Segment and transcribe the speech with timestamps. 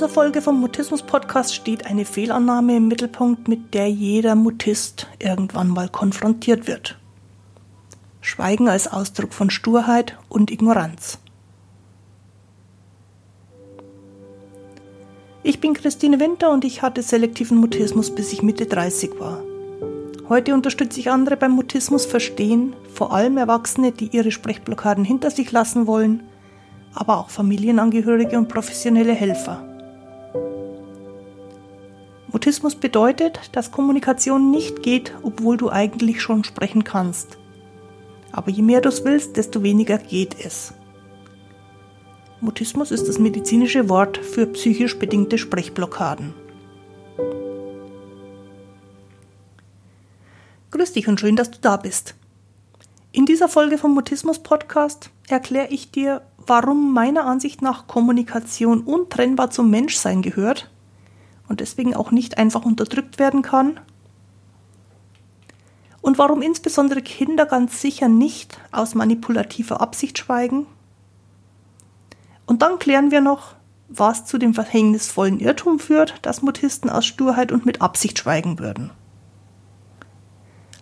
[0.00, 5.68] dieser Folge vom Mutismus Podcast steht eine Fehlannahme im Mittelpunkt, mit der jeder Mutist irgendwann
[5.68, 6.98] mal konfrontiert wird.
[8.22, 11.18] Schweigen als Ausdruck von Sturheit und Ignoranz.
[15.42, 19.42] Ich bin Christine Winter und ich hatte selektiven Mutismus, bis ich Mitte 30 war.
[20.30, 25.52] Heute unterstütze ich andere beim Mutismus verstehen, vor allem Erwachsene, die ihre Sprechblockaden hinter sich
[25.52, 26.22] lassen wollen,
[26.94, 29.69] aber auch Familienangehörige und professionelle Helfer.
[32.40, 37.36] Mutismus bedeutet, dass Kommunikation nicht geht, obwohl du eigentlich schon sprechen kannst.
[38.32, 40.72] Aber je mehr du es willst, desto weniger geht es.
[42.40, 46.32] Mutismus ist das medizinische Wort für psychisch bedingte Sprechblockaden.
[50.70, 52.14] Grüß dich und schön, dass du da bist.
[53.12, 59.50] In dieser Folge vom Mutismus Podcast erkläre ich dir, warum meiner Ansicht nach Kommunikation untrennbar
[59.50, 60.70] zum Menschsein gehört
[61.50, 63.80] und deswegen auch nicht einfach unterdrückt werden kann.
[66.00, 70.66] Und warum insbesondere Kinder ganz sicher nicht aus manipulativer Absicht schweigen.
[72.46, 73.56] Und dann klären wir noch,
[73.88, 78.92] was zu dem verhängnisvollen Irrtum führt, dass Mutisten aus Sturheit und mit Absicht schweigen würden.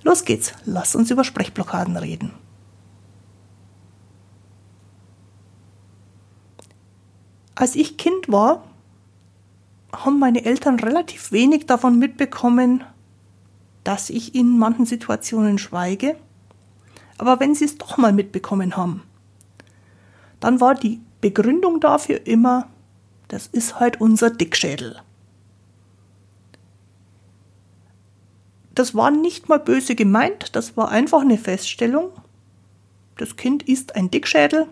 [0.02, 2.33] Los geht's, lass uns über Sprechblockaden reden.
[7.55, 8.67] Als ich Kind war,
[10.09, 12.83] haben meine Eltern relativ wenig davon mitbekommen,
[13.84, 16.17] dass ich in manchen Situationen schweige.
[17.19, 19.03] Aber wenn sie es doch mal mitbekommen haben,
[20.41, 22.69] dann war die Begründung dafür immer,
[23.29, 24.97] das ist halt unser Dickschädel.
[28.75, 32.12] Das war nicht mal böse gemeint, das war einfach eine Feststellung.
[33.19, 34.69] Das Kind ist ein Dickschädel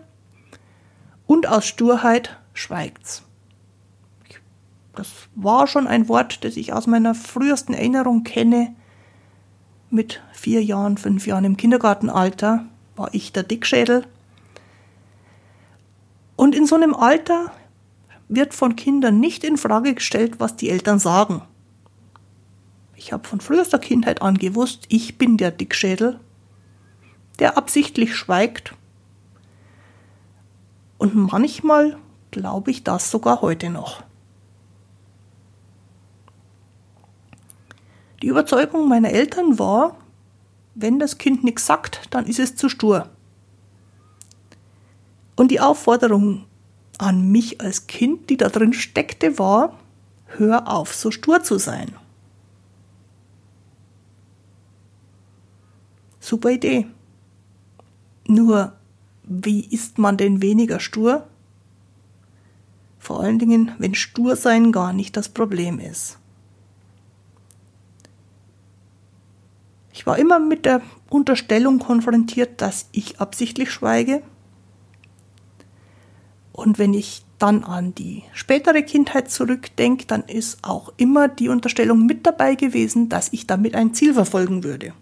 [1.27, 3.26] und aus Sturheit schweigt's.
[4.97, 8.75] Das war schon ein Wort, das ich aus meiner frühesten Erinnerung kenne.
[9.91, 12.65] Mit vier Jahren, fünf Jahren im Kindergartenalter
[12.97, 14.07] war ich der Dickschädel.
[16.35, 17.53] Und in so einem Alter
[18.29, 21.43] wird von Kindern nicht in Frage gestellt, was die Eltern sagen.
[22.95, 26.19] Ich habe von frühester Kindheit an gewusst, ich bin der Dickschädel,
[27.39, 28.75] der absichtlich schweigt.
[30.97, 31.99] Und manchmal
[32.31, 34.03] glaube ich das sogar heute noch.
[38.23, 39.97] Die Überzeugung meiner Eltern war,
[40.75, 43.09] wenn das Kind nichts sagt, dann ist es zu stur.
[45.37, 46.47] Und die Aufforderung
[46.99, 49.79] an mich als Kind, die da drin steckte, war,
[50.27, 51.95] hör auf, so stur zu sein.
[56.21, 56.87] Super Idee.
[58.27, 58.73] Nur,
[59.23, 61.27] wie ist man denn weniger stur?
[62.99, 66.19] Vor allen Dingen, wenn stur sein gar nicht das Problem ist.
[69.97, 74.23] Ich war immer mit der Unterstellung konfrontiert, dass ich absichtlich schweige.
[76.53, 82.05] Und wenn ich dann an die spätere Kindheit zurückdenke, dann ist auch immer die Unterstellung
[82.05, 84.93] mit dabei gewesen, dass ich damit ein Ziel verfolgen würde.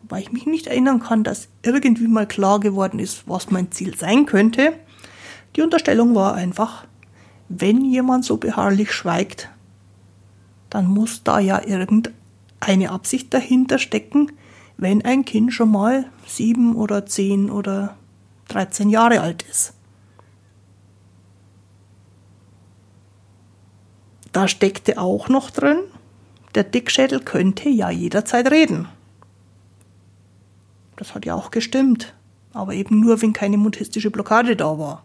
[0.00, 3.96] Wobei ich mich nicht erinnern kann, dass irgendwie mal klar geworden ist, was mein Ziel
[3.96, 4.74] sein könnte.
[5.56, 6.86] Die Unterstellung war einfach,
[7.48, 9.48] wenn jemand so beharrlich schweigt,
[10.70, 12.14] dann muss da ja irgendein
[12.62, 14.32] eine Absicht dahinter stecken,
[14.76, 17.96] wenn ein Kind schon mal sieben oder zehn oder
[18.48, 19.74] 13 Jahre alt ist.
[24.32, 25.78] Da steckte auch noch drin,
[26.54, 28.88] der Dickschädel könnte ja jederzeit reden.
[30.96, 32.14] Das hat ja auch gestimmt,
[32.52, 35.04] aber eben nur, wenn keine mutistische Blockade da war.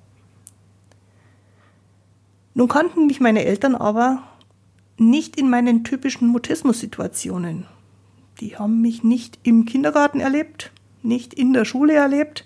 [2.53, 4.23] Nun kannten mich meine Eltern aber
[4.97, 7.66] nicht in meinen typischen Mutismus-Situationen.
[8.40, 10.72] Die haben mich nicht im Kindergarten erlebt,
[11.02, 12.46] nicht in der Schule erlebt,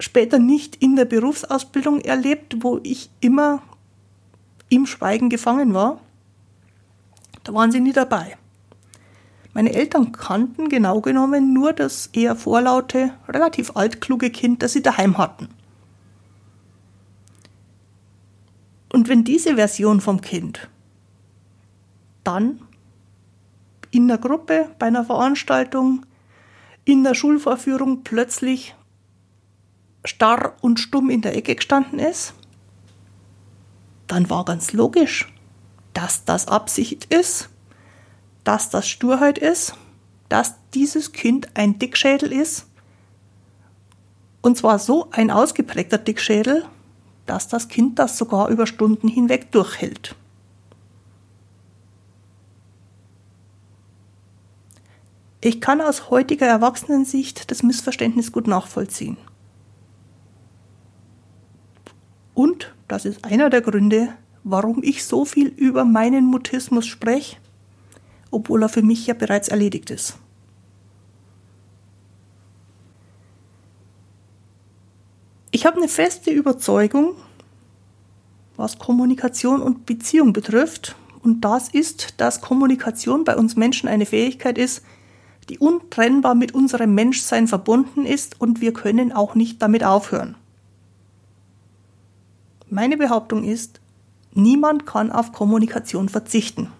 [0.00, 3.62] später nicht in der Berufsausbildung erlebt, wo ich immer
[4.68, 6.00] im Schweigen gefangen war.
[7.44, 8.36] Da waren sie nie dabei.
[9.54, 15.18] Meine Eltern kannten genau genommen nur das eher vorlaute, relativ altkluge Kind, das sie daheim
[15.18, 15.48] hatten.
[18.88, 20.68] Und wenn diese Version vom Kind
[22.24, 22.60] dann
[23.90, 26.06] in der Gruppe, bei einer Veranstaltung,
[26.84, 28.74] in der Schulvorführung plötzlich
[30.04, 32.34] starr und stumm in der Ecke gestanden ist,
[34.08, 35.32] dann war ganz logisch,
[35.94, 37.50] dass das Absicht ist,
[38.44, 39.74] dass das Sturheit ist,
[40.28, 42.66] dass dieses Kind ein Dickschädel ist.
[44.40, 46.64] Und zwar so ein ausgeprägter Dickschädel,
[47.26, 50.16] dass das Kind das sogar über Stunden hinweg durchhält.
[55.44, 59.16] Ich kann aus heutiger Erwachsenensicht das Missverständnis gut nachvollziehen.
[62.32, 64.10] Und das ist einer der Gründe,
[64.44, 67.38] warum ich so viel über meinen Mutismus spreche,
[68.30, 70.16] obwohl er für mich ja bereits erledigt ist.
[75.50, 77.16] Ich habe eine feste Überzeugung,
[78.56, 80.94] was Kommunikation und Beziehung betrifft,
[81.24, 84.82] und das ist, dass Kommunikation bei uns Menschen eine Fähigkeit ist,
[85.52, 90.34] die untrennbar mit unserem Menschsein verbunden ist und wir können auch nicht damit aufhören.
[92.70, 93.82] Meine Behauptung ist,
[94.32, 96.72] niemand kann auf Kommunikation verzichten.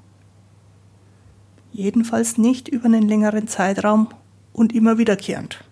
[1.71, 4.09] Jedenfalls nicht über einen längeren Zeitraum
[4.55, 5.63] und immer wiederkehrend.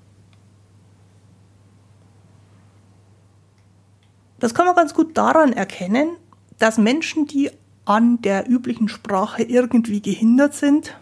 [4.40, 6.10] Das kann man ganz gut daran erkennen,
[6.58, 7.50] dass Menschen, die
[7.86, 10.99] an der üblichen Sprache irgendwie gehindert sind,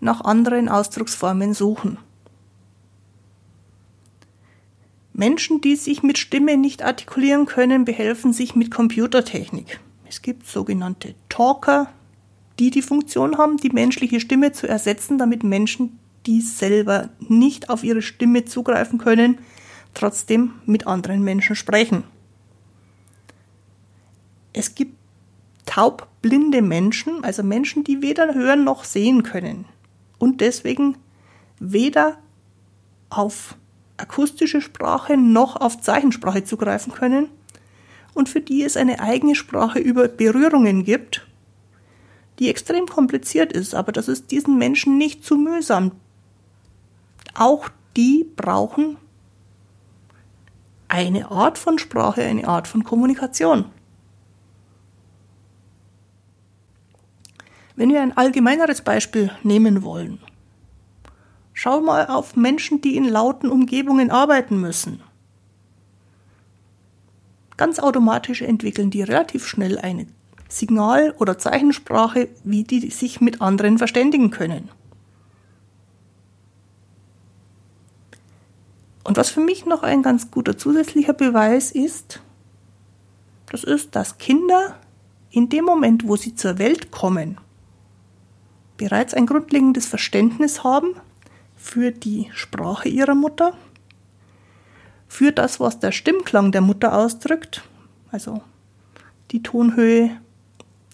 [0.00, 1.98] nach anderen Ausdrucksformen suchen.
[5.12, 9.80] Menschen, die sich mit Stimme nicht artikulieren können, behelfen sich mit Computertechnik.
[10.08, 11.88] Es gibt sogenannte Talker,
[12.60, 17.82] die die Funktion haben, die menschliche Stimme zu ersetzen, damit Menschen, die selber nicht auf
[17.82, 19.38] ihre Stimme zugreifen können,
[19.92, 22.04] trotzdem mit anderen Menschen sprechen.
[24.52, 24.94] Es gibt
[25.66, 29.64] taubblinde Menschen, also Menschen, die weder hören noch sehen können
[30.18, 30.96] und deswegen
[31.58, 32.18] weder
[33.10, 33.56] auf
[33.96, 37.28] akustische Sprache noch auf Zeichensprache zugreifen können
[38.14, 41.26] und für die es eine eigene Sprache über Berührungen gibt,
[42.38, 45.92] die extrem kompliziert ist, aber das ist diesen Menschen nicht zu mühsam.
[47.34, 48.96] Auch die brauchen
[50.88, 53.66] eine Art von Sprache, eine Art von Kommunikation.
[57.78, 60.18] Wenn wir ein allgemeineres Beispiel nehmen wollen,
[61.52, 65.00] schau mal auf Menschen, die in lauten Umgebungen arbeiten müssen.
[67.56, 70.08] Ganz automatisch entwickeln die relativ schnell eine
[70.48, 74.70] Signal- oder Zeichensprache, wie die sich mit anderen verständigen können.
[79.04, 82.20] Und was für mich noch ein ganz guter zusätzlicher Beweis ist,
[83.46, 84.74] das ist, dass Kinder
[85.30, 87.38] in dem Moment, wo sie zur Welt kommen,
[88.78, 90.94] bereits ein grundlegendes Verständnis haben
[91.56, 93.52] für die Sprache ihrer Mutter,
[95.08, 97.62] für das, was der Stimmklang der Mutter ausdrückt,
[98.10, 98.40] also
[99.32, 100.16] die Tonhöhe,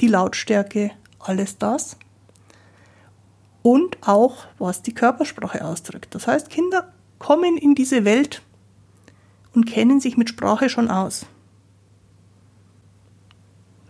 [0.00, 0.90] die Lautstärke,
[1.20, 1.96] alles das.
[3.62, 6.14] Und auch, was die Körpersprache ausdrückt.
[6.14, 8.42] Das heißt, Kinder kommen in diese Welt
[9.54, 11.26] und kennen sich mit Sprache schon aus.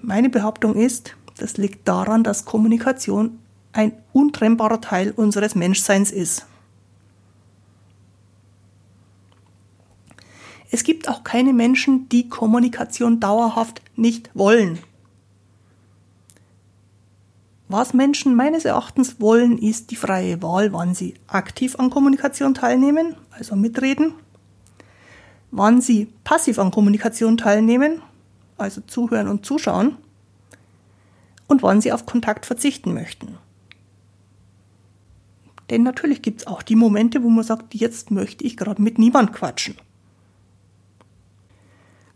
[0.01, 3.41] Meine Behauptung ist, das liegt daran, dass Kommunikation
[3.75, 6.47] ein untrennbarer Teil unseres Menschseins ist.
[10.71, 14.79] Es gibt auch keine Menschen, die Kommunikation dauerhaft nicht wollen.
[17.69, 23.17] Was Menschen meines Erachtens wollen, ist die freie Wahl, wann sie aktiv an Kommunikation teilnehmen,
[23.31, 24.15] also mitreden,
[25.51, 28.03] wann sie passiv an Kommunikation teilnehmen,
[28.59, 29.97] also zuhören und zuschauen,
[31.47, 33.39] und wann sie auf Kontakt verzichten möchten.
[35.71, 38.99] Denn natürlich gibt es auch die Momente, wo man sagt, jetzt möchte ich gerade mit
[38.99, 39.77] niemand quatschen.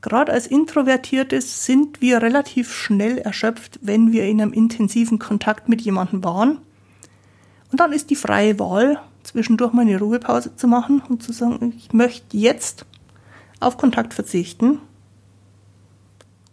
[0.01, 5.81] Gerade als Introvertierte sind wir relativ schnell erschöpft, wenn wir in einem intensiven Kontakt mit
[5.81, 6.59] jemandem waren.
[7.71, 11.75] Und dann ist die freie Wahl, zwischendurch mal eine Ruhepause zu machen und zu sagen,
[11.77, 12.87] ich möchte jetzt
[13.61, 14.81] auf Kontakt verzichten,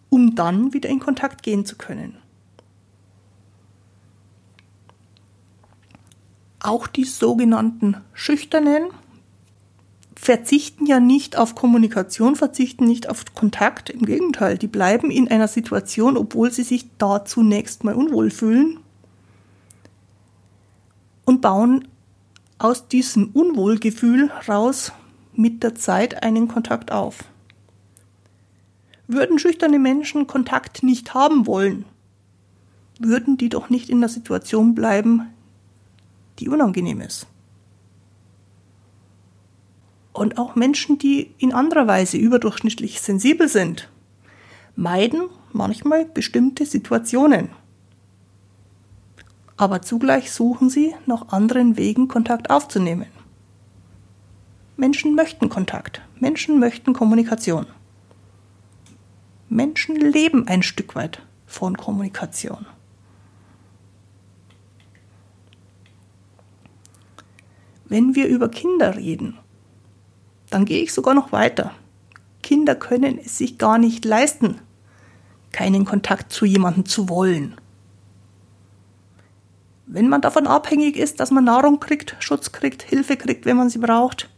[0.10, 2.18] um dann wieder in Kontakt gehen zu können.
[6.66, 8.86] Auch die sogenannten Schüchternen
[10.16, 13.92] verzichten ja nicht auf Kommunikation, verzichten nicht auf Kontakt.
[13.92, 18.80] Im Gegenteil, die bleiben in einer Situation, obwohl sie sich da zunächst mal unwohl fühlen
[21.26, 21.88] und bauen
[22.58, 24.92] aus diesem Unwohlgefühl raus
[25.34, 27.26] mit der Zeit einen Kontakt auf.
[29.08, 31.86] Würden schüchterne Menschen Kontakt nicht haben wollen,
[33.00, 35.28] würden die doch nicht in der Situation bleiben,
[36.40, 37.28] die unangenehm ist.
[40.14, 43.90] Und auch Menschen, die in anderer Weise überdurchschnittlich sensibel sind,
[44.76, 47.50] meiden manchmal bestimmte Situationen.
[49.58, 53.08] Aber zugleich suchen sie nach anderen Wegen, Kontakt aufzunehmen.
[54.78, 57.66] Menschen möchten Kontakt, Menschen möchten Kommunikation.
[59.48, 62.66] Menschen leben ein Stück weit von Kommunikation.
[67.88, 69.38] Wenn wir über Kinder reden,
[70.50, 71.72] dann gehe ich sogar noch weiter.
[72.42, 74.60] Kinder können es sich gar nicht leisten,
[75.52, 77.56] keinen Kontakt zu jemandem zu wollen.
[79.88, 83.70] Wenn man davon abhängig ist, dass man Nahrung kriegt, Schutz kriegt, Hilfe kriegt, wenn man
[83.70, 84.30] sie braucht,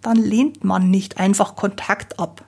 [0.00, 2.44] dann lehnt man nicht einfach Kontakt ab.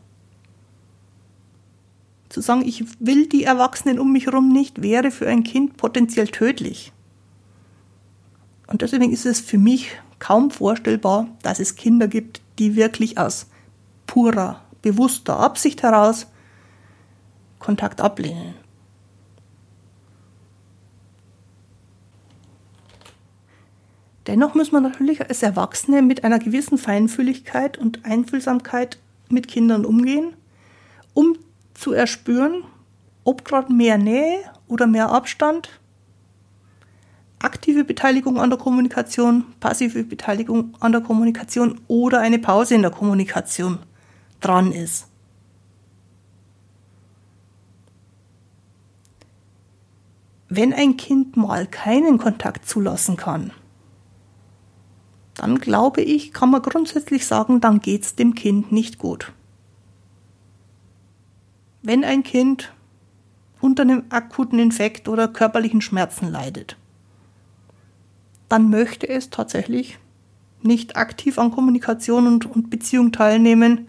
[2.29, 6.29] Zu sagen, ich will die Erwachsenen um mich herum nicht, wäre für ein Kind potenziell
[6.29, 6.93] tödlich.
[8.67, 13.47] Und deswegen ist es für mich kaum vorstellbar, dass es Kinder gibt, die wirklich aus
[14.07, 16.27] purer, bewusster Absicht heraus
[17.59, 18.55] Kontakt ablehnen.
[24.29, 28.99] Dennoch muss man natürlich als Erwachsene mit einer gewissen Feinfühligkeit und Einfühlsamkeit
[29.31, 30.35] mit Kindern umgehen,
[31.15, 31.39] um
[31.73, 32.65] zu erspüren,
[33.25, 35.71] ob gerade mehr Nähe oder mehr Abstand,
[37.41, 42.91] aktive Beteiligung an der Kommunikation, passive Beteiligung an der Kommunikation oder eine Pause in der
[42.91, 43.79] Kommunikation
[44.41, 45.07] dran ist.
[50.49, 53.53] Wenn ein Kind mal keinen Kontakt zulassen kann,
[55.35, 59.33] dann glaube ich, kann man grundsätzlich sagen, dann geht es dem Kind nicht gut.
[61.83, 62.73] Wenn ein Kind
[63.61, 66.77] unter einem akuten Infekt oder körperlichen Schmerzen leidet,
[68.49, 69.99] dann möchte es tatsächlich
[70.63, 73.89] nicht aktiv an Kommunikation und, und Beziehung teilnehmen,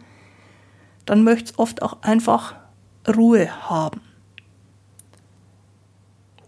[1.05, 2.55] dann möchte es oft auch einfach
[3.07, 4.01] Ruhe haben.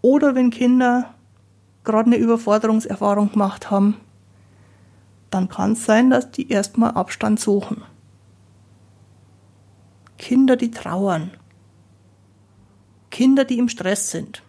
[0.02, 1.14] Oder wenn Kinder
[1.84, 3.98] gerade eine Überforderungserfahrung gemacht haben,
[5.30, 7.84] dann kann es sein, dass die erstmal Abstand suchen.
[10.18, 11.32] Kinder, die trauern.
[13.10, 14.44] Kinder, die im Stress sind.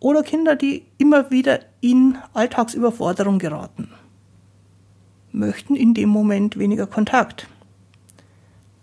[0.00, 3.90] Oder Kinder, die immer wieder in Alltagsüberforderung geraten.
[5.32, 7.48] Möchten in dem Moment weniger Kontakt.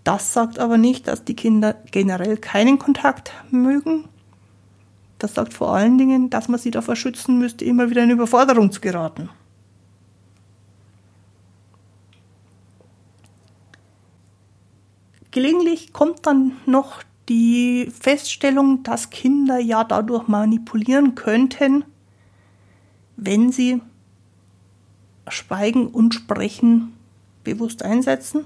[0.04, 4.06] Das sagt aber nicht, dass die Kinder generell keinen Kontakt mögen.
[5.18, 8.72] Das sagt vor allen Dingen, dass man sie davor schützen müsste, immer wieder in Überforderung
[8.72, 9.30] zu geraten.
[15.32, 21.84] Gelegentlich kommt dann noch die Feststellung, dass Kinder ja dadurch manipulieren könnten,
[23.17, 23.81] wenn sie
[25.27, 26.93] Schweigen und Sprechen
[27.43, 28.45] bewusst einsetzen.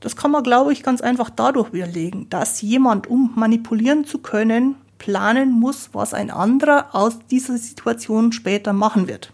[0.00, 4.76] Das kann man, glaube ich, ganz einfach dadurch widerlegen, dass jemand, um manipulieren zu können,
[4.98, 9.32] planen muss, was ein anderer aus dieser Situation später machen wird.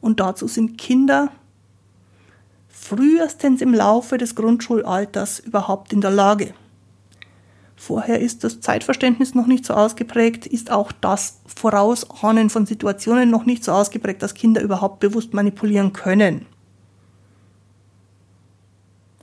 [0.00, 1.30] Und dazu sind Kinder
[2.68, 6.54] frühestens im Laufe des Grundschulalters überhaupt in der Lage.
[7.86, 13.44] Vorher ist das Zeitverständnis noch nicht so ausgeprägt, ist auch das Vorausahnen von Situationen noch
[13.44, 16.46] nicht so ausgeprägt, dass Kinder überhaupt bewusst manipulieren können.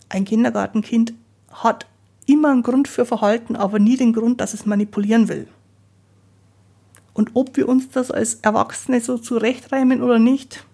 [0.09, 1.13] Ein Kindergartenkind
[1.49, 1.87] hat
[2.27, 5.47] immer einen Grund für Verhalten, aber nie den Grund, dass es manipulieren will.
[7.15, 10.67] Und ob wir uns das als Erwachsene so zurechtreimen oder nicht,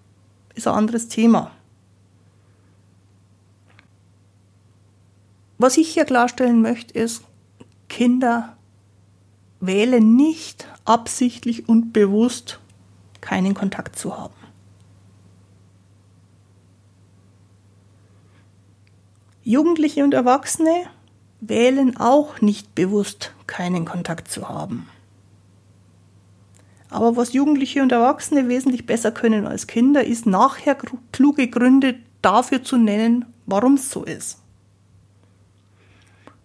[0.54, 1.52] ist ein anderes Thema.
[5.56, 7.22] Was ich hier klarstellen möchte, ist,
[7.98, 8.56] Kinder
[9.58, 12.60] wählen nicht absichtlich und bewusst
[13.20, 14.36] keinen Kontakt zu haben.
[19.42, 20.84] Jugendliche und Erwachsene
[21.40, 24.88] wählen auch nicht bewusst keinen Kontakt zu haben.
[26.90, 30.76] Aber was Jugendliche und Erwachsene wesentlich besser können als Kinder, ist nachher
[31.10, 34.38] kluge Gründe dafür zu nennen, warum es so ist.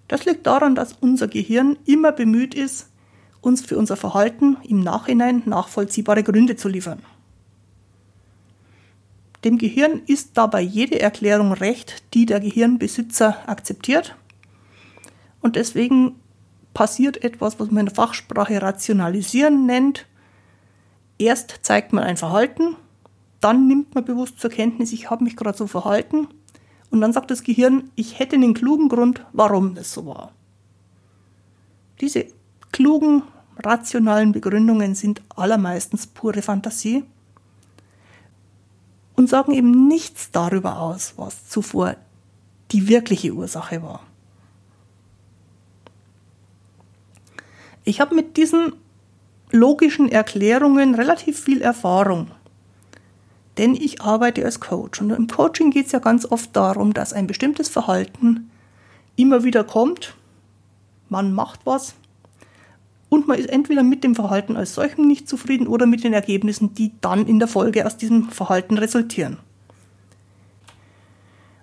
[0.07, 2.89] Das liegt daran, dass unser Gehirn immer bemüht ist,
[3.41, 7.01] uns für unser Verhalten im Nachhinein nachvollziehbare Gründe zu liefern.
[9.43, 14.15] Dem Gehirn ist dabei jede Erklärung recht, die der Gehirnbesitzer akzeptiert.
[15.41, 16.15] Und deswegen
[16.73, 20.05] passiert etwas, was man in der Fachsprache Rationalisieren nennt.
[21.17, 22.77] Erst zeigt man ein Verhalten,
[23.41, 26.29] dann nimmt man bewusst zur Kenntnis, ich habe mich gerade so verhalten
[26.93, 30.31] und dann sagt das Gehirn, ich hätte einen klugen Grund, warum das so war.
[31.99, 32.27] Diese
[32.71, 33.23] klugen,
[33.57, 37.03] rationalen Begründungen sind allermeistens pure Fantasie
[39.15, 41.95] und sagen eben nichts darüber aus, was zuvor
[42.71, 44.01] die wirkliche Ursache war.
[47.85, 48.73] Ich habe mit diesen
[49.49, 52.29] logischen Erklärungen relativ viel Erfahrung
[53.57, 57.13] denn ich arbeite als Coach und im Coaching geht es ja ganz oft darum, dass
[57.13, 58.49] ein bestimmtes Verhalten
[59.15, 60.15] immer wieder kommt.
[61.09, 61.93] Man macht was
[63.09, 66.73] und man ist entweder mit dem Verhalten als solchem nicht zufrieden oder mit den Ergebnissen,
[66.73, 69.37] die dann in der Folge aus diesem Verhalten resultieren.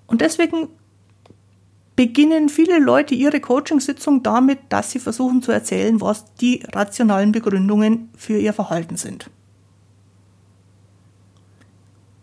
[0.07, 0.69] Und deswegen
[1.97, 8.11] beginnen viele Leute ihre Coachingsitzung damit, dass sie versuchen zu erzählen, was die rationalen Begründungen
[8.17, 9.29] für ihr Verhalten sind.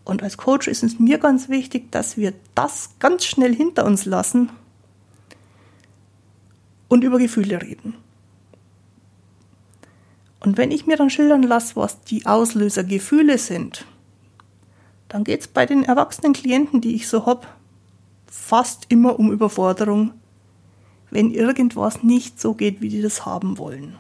[0.08, 4.06] Und als Coach ist es mir ganz wichtig, dass wir das ganz schnell hinter uns
[4.06, 4.50] lassen
[6.88, 7.94] und über Gefühle reden.
[10.40, 13.86] Und wenn ich mir dann schildern lasse, was die Auslöser Gefühle sind,
[15.10, 17.46] dann geht es bei den erwachsenen Klienten, die ich so habe,
[18.28, 20.14] fast immer um Überforderung,
[21.12, 23.98] wenn irgendwas nicht so geht, wie die das haben wollen.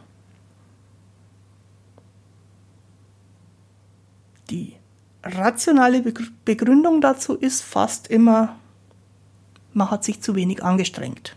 [4.49, 4.77] Die
[5.23, 6.03] rationale
[6.45, 8.57] Begründung dazu ist fast immer,
[9.73, 11.35] man hat sich zu wenig angestrengt.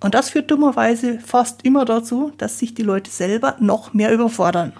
[0.00, 4.72] Und das führt dummerweise fast immer dazu, dass sich die Leute selber noch mehr überfordern.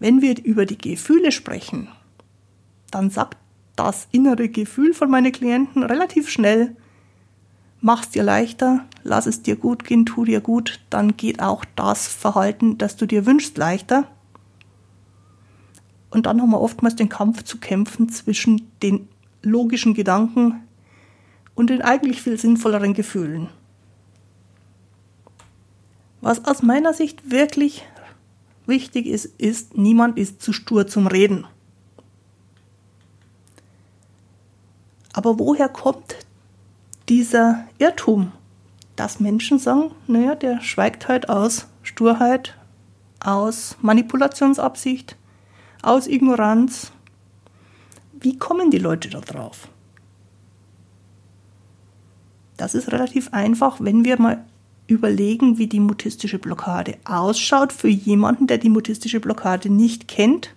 [0.00, 1.88] Wenn wir über die Gefühle sprechen,
[2.90, 3.36] dann sagt
[3.76, 6.74] das innere Gefühl von meinen Klienten relativ schnell,
[7.80, 12.06] mach's dir leichter, lass es dir gut gehen, tu dir gut, dann geht auch das
[12.08, 14.06] Verhalten, das du dir wünschst, leichter.
[16.10, 19.08] Und dann haben wir oftmals den Kampf zu kämpfen zwischen den
[19.42, 20.62] logischen Gedanken
[21.54, 23.48] und den eigentlich viel sinnvolleren Gefühlen.
[26.20, 27.86] Was aus meiner Sicht wirklich
[28.66, 31.46] wichtig ist, ist, niemand ist zu stur zum Reden.
[35.12, 36.16] Aber woher kommt
[37.10, 38.30] dieser Irrtum,
[38.94, 42.56] dass Menschen sagen, naja, der schweigt halt aus Sturheit,
[43.18, 45.16] aus Manipulationsabsicht,
[45.82, 46.92] aus Ignoranz.
[48.12, 49.68] Wie kommen die Leute da drauf?
[52.56, 54.44] Das ist relativ einfach, wenn wir mal
[54.86, 60.54] überlegen, wie die mutistische Blockade ausschaut für jemanden, der die mutistische Blockade nicht kennt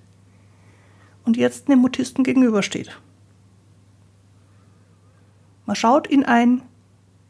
[1.26, 2.92] und jetzt einem Mutisten gegenübersteht.
[5.66, 6.62] Man schaut in ein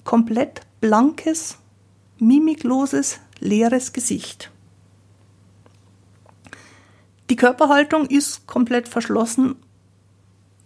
[0.04, 1.58] komplett blankes,
[2.18, 4.52] mimikloses, leeres Gesicht.
[7.30, 9.56] Die Körperhaltung ist komplett verschlossen,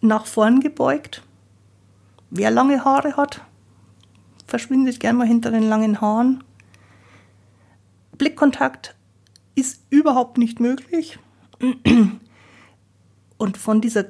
[0.01, 1.23] nach vorn gebeugt.
[2.29, 3.41] Wer lange Haare hat,
[4.45, 6.43] verschwindet gern mal hinter den langen Haaren.
[8.17, 8.95] Blickkontakt
[9.55, 11.19] ist überhaupt nicht möglich.
[13.37, 14.05] Und von dieser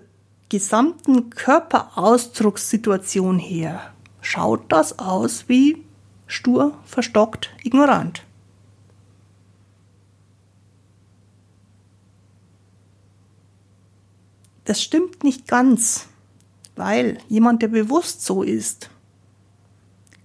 [0.50, 5.84] gesamten Körperausdruckssituation her schaut das aus wie
[6.26, 8.24] stur, verstockt, ignorant.
[14.66, 16.10] Das stimmt nicht ganz,
[16.76, 18.90] weil jemand, der bewusst so ist,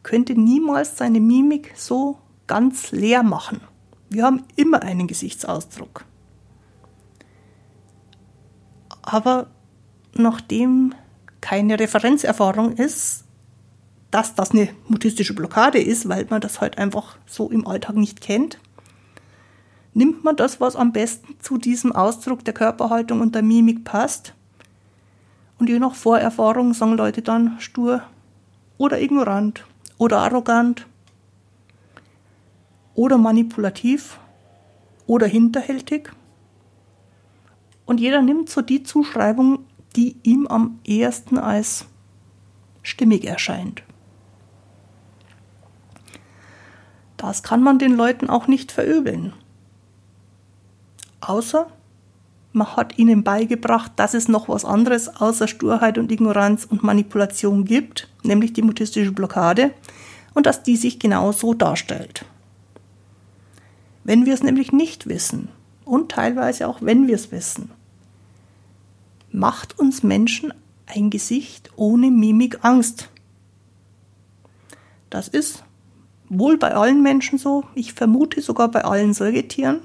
[0.02, 3.60] könnte niemals seine Mimik so ganz leer machen.
[4.10, 6.04] Wir haben immer einen Gesichtsausdruck.
[9.00, 9.46] Aber
[10.14, 10.94] nachdem
[11.40, 13.24] keine Referenzerfahrung ist,
[14.10, 18.20] dass das eine mutistische Blockade ist, weil man das halt einfach so im Alltag nicht
[18.20, 18.58] kennt,
[19.94, 24.34] nimmt man das, was am besten zu diesem Ausdruck der Körperhaltung und der Mimik passt.
[25.58, 28.02] Und je nach Vorerfahrung sagen Leute dann stur
[28.78, 29.64] oder ignorant
[29.98, 30.86] oder arrogant
[32.94, 34.18] oder manipulativ
[35.06, 36.10] oder hinterhältig.
[37.86, 41.86] Und jeder nimmt so die Zuschreibung, die ihm am ehesten als
[42.82, 43.82] stimmig erscheint.
[47.16, 49.32] Das kann man den Leuten auch nicht verübeln.
[51.20, 51.68] Außer
[52.52, 57.64] man hat ihnen beigebracht, dass es noch was anderes außer Sturheit und Ignoranz und Manipulation
[57.64, 59.72] gibt, nämlich die mutistische Blockade,
[60.34, 62.24] und dass die sich genau so darstellt.
[64.04, 65.48] Wenn wir es nämlich nicht wissen,
[65.84, 67.70] und teilweise auch wenn wir es wissen,
[69.32, 70.52] macht uns Menschen
[70.86, 73.08] ein Gesicht ohne Mimik Angst.
[75.10, 75.64] Das ist
[76.28, 79.80] wohl bei allen Menschen so, ich vermute sogar bei allen Säugetieren.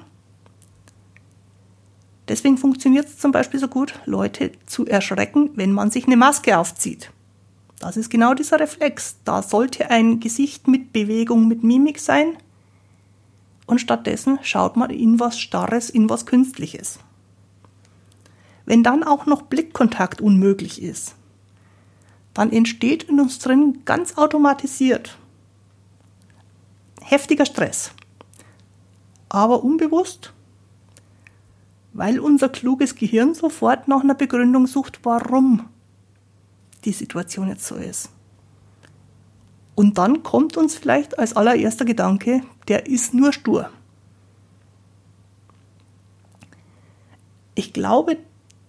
[2.28, 6.58] Deswegen funktioniert es zum Beispiel so gut, Leute zu erschrecken, wenn man sich eine Maske
[6.58, 7.12] aufzieht.
[7.80, 9.18] Das ist genau dieser Reflex.
[9.24, 12.38] Da sollte ein Gesicht mit Bewegung, mit Mimik sein.
[13.66, 17.00] Und stattdessen schaut man in was Starres, in was Künstliches.
[18.68, 21.16] Wenn dann auch noch Blickkontakt unmöglich ist,
[22.36, 25.18] dann entsteht in uns drin ganz automatisiert
[27.08, 27.92] heftiger Stress.
[29.30, 30.34] Aber unbewusst,
[31.94, 35.68] weil unser kluges Gehirn sofort nach einer Begründung sucht, warum
[36.86, 38.10] die Situation jetzt so ist.
[39.76, 43.70] Und dann kommt uns vielleicht als allererster Gedanke, der ist nur stur.
[47.56, 48.18] Ich glaube,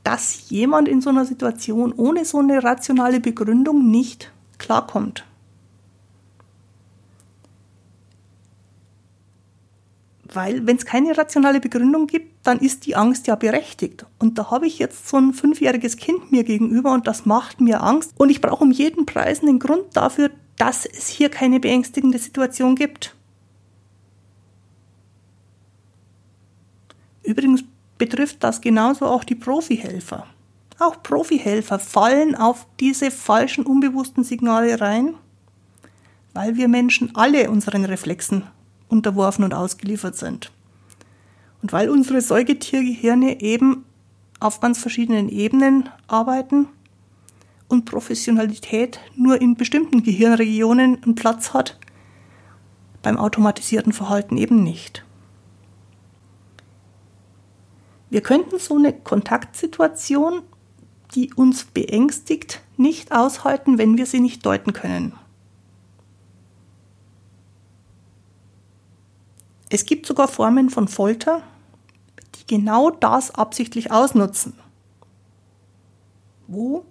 [0.08, 5.26] dass jemand in so einer Situation ohne so eine rationale Begründung nicht klarkommt.
[10.24, 14.06] Weil wenn es keine rationale Begründung gibt, dann ist die Angst ja berechtigt.
[14.18, 17.82] Und da habe ich jetzt so ein fünfjähriges Kind mir gegenüber und das macht mir
[17.82, 18.14] Angst.
[18.16, 22.76] Und ich brauche um jeden Preis einen Grund dafür, dass es hier keine beängstigende Situation
[22.76, 23.14] gibt.
[27.22, 27.62] Übrigens
[27.98, 30.26] betrifft das genauso auch die Profihelfer.
[30.78, 35.14] Auch Profihelfer fallen auf diese falschen, unbewussten Signale rein,
[36.34, 38.44] weil wir Menschen alle unseren Reflexen
[38.88, 40.52] unterworfen und ausgeliefert sind.
[41.60, 43.84] Und weil unsere Säugetiergehirne eben
[44.38, 46.68] auf ganz verschiedenen Ebenen arbeiten
[47.66, 51.76] und Professionalität nur in bestimmten Gehirnregionen einen Platz hat,
[53.02, 55.04] beim automatisierten Verhalten eben nicht.
[58.10, 60.42] Wir könnten so eine Kontaktsituation,
[61.14, 65.14] die uns beängstigt, nicht aushalten, wenn wir sie nicht deuten können.
[69.70, 71.42] Es gibt sogar Formen von Folter,
[72.36, 74.54] die genau das absichtlich ausnutzen,
[76.46, 76.86] wo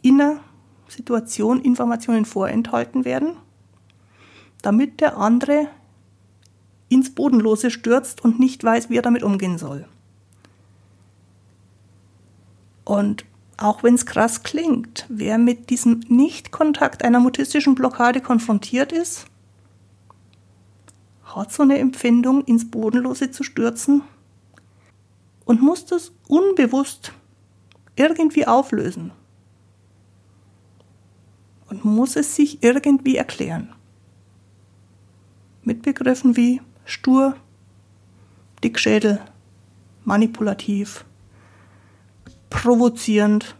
[0.00, 0.40] in der
[0.88, 3.36] Situation Informationen vorenthalten werden,
[4.62, 5.68] damit der andere
[6.88, 9.86] ins Bodenlose stürzt und nicht weiß, wie er damit umgehen soll.
[12.92, 13.24] Und
[13.56, 19.24] auch wenn es krass klingt, wer mit diesem Nichtkontakt einer mutistischen Blockade konfrontiert ist,
[21.24, 24.02] hat so eine Empfindung, ins Bodenlose zu stürzen
[25.46, 27.14] und muss das unbewusst
[27.96, 29.10] irgendwie auflösen
[31.70, 33.72] und muss es sich irgendwie erklären.
[35.62, 37.36] Mit Begriffen wie stur,
[38.62, 39.18] Dickschädel,
[40.04, 41.06] manipulativ,
[42.52, 43.56] provozierend,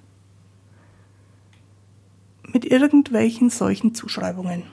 [2.52, 4.64] mit irgendwelchen solchen Zuschreibungen.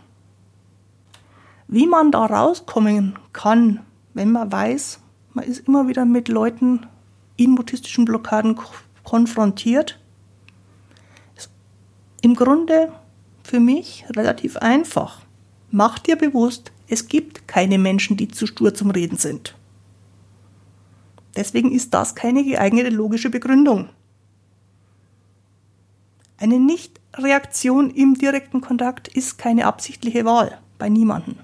[1.67, 3.79] Wie man da rauskommen kann,
[4.13, 4.99] wenn man weiß,
[5.33, 6.85] man ist immer wieder mit Leuten
[7.37, 8.59] in mutistischen Blockaden
[9.03, 9.99] konfrontiert,
[11.37, 11.49] ist
[12.21, 12.91] im Grunde
[13.43, 15.21] für mich relativ einfach.
[15.71, 19.55] Mach dir bewusst, es gibt keine Menschen, die zu stur zum Reden sind.
[21.37, 23.89] Deswegen ist das keine geeignete logische Begründung.
[26.41, 31.35] Eine Nichtreaktion im direkten Kontakt ist keine absichtliche Wahl bei niemandem.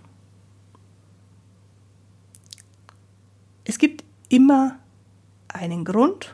[3.65, 4.79] Es gibt immer
[5.49, 6.33] einen Grund,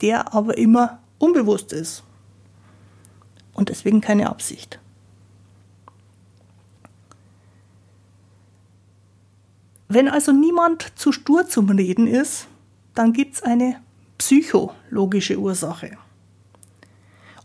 [0.00, 2.04] der aber immer unbewusst ist
[3.52, 4.80] und deswegen keine Absicht.
[9.88, 12.46] Wenn also niemand zu stur zum Reden ist,
[12.94, 13.76] dann gibt es eine
[14.16, 15.98] psychologische Ursache.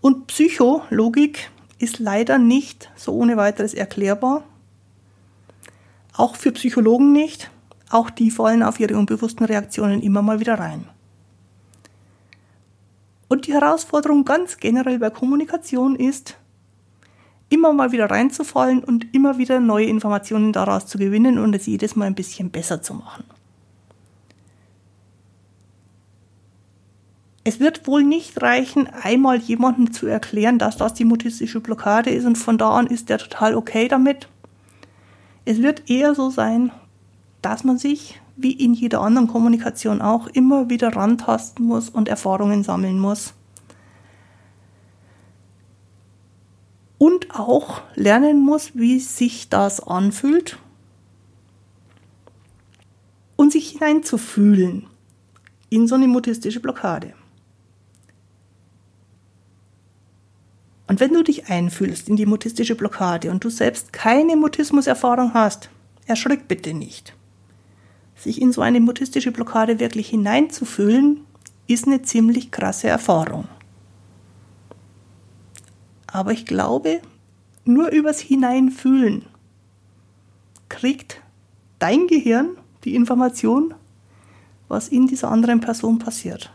[0.02, 4.44] Und Psychologik ist leider nicht so ohne weiteres erklärbar.
[6.14, 7.52] Auch für Psychologen nicht.
[7.90, 10.88] Auch die fallen auf ihre unbewussten Reaktionen immer mal wieder rein.
[13.28, 16.38] Und die Herausforderung ganz generell bei Kommunikation ist,
[17.50, 21.96] immer mal wieder reinzufallen und immer wieder neue Informationen daraus zu gewinnen und es jedes
[21.96, 23.24] Mal ein bisschen besser zu machen.
[27.48, 32.26] Es wird wohl nicht reichen, einmal jemandem zu erklären, dass das die mutistische Blockade ist
[32.26, 34.28] und von da an ist der total okay damit.
[35.46, 36.74] Es wird eher so sein,
[37.42, 42.66] dass man sich, wie in jeder anderen Kommunikation auch, immer wieder rantasten muss und Erfahrungen
[42.66, 43.34] sammeln muss.
[46.98, 50.60] Und auch lernen muss, wie sich das anfühlt
[53.38, 54.86] und sich hineinzufühlen
[55.70, 57.14] in so eine mutistische Blockade.
[60.88, 65.70] Und wenn du dich einfühlst in die mutistische Blockade und du selbst keine Mutismuserfahrung hast,
[66.06, 67.14] erschrick bitte nicht.
[68.16, 71.22] Sich in so eine mutistische Blockade wirklich hineinzufühlen,
[71.68, 73.48] ist eine ziemlich krasse Erfahrung.
[76.08, 77.02] Aber ich glaube,
[77.66, 79.26] nur übers Hineinfühlen
[80.70, 81.22] kriegt
[81.80, 83.74] dein Gehirn die Information,
[84.70, 86.52] was in dieser anderen Person passiert.